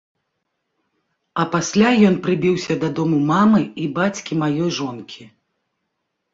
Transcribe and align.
А 1.43 1.45
пасля 1.55 1.91
ён 2.09 2.17
прыбіўся 2.25 2.79
да 2.85 2.91
дому 3.01 3.21
мамы 3.31 3.61
і 3.85 3.89
бацькі 4.01 4.41
маёй 4.43 4.69
жонкі. 4.81 5.33